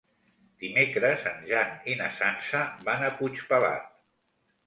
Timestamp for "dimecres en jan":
0.61-1.75